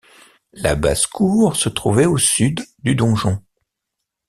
[0.53, 3.37] La basse cour se trouvait au sud du donjon.